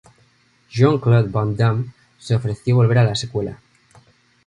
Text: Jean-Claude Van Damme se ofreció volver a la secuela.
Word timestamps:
Jean-Claude 0.77 1.29
Van 1.29 1.55
Damme 1.55 1.93
se 2.17 2.33
ofreció 2.33 2.75
volver 2.75 2.97
a 2.97 3.03
la 3.03 3.13
secuela. 3.13 3.59